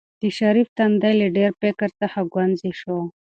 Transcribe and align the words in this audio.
د 0.21 0.23
شریف 0.37 0.67
تندی 0.77 1.13
له 1.21 1.27
ډېر 1.37 1.51
فکر 1.61 1.89
څخه 2.01 2.19
ګونځې 2.33 2.71
شو. 2.79 2.97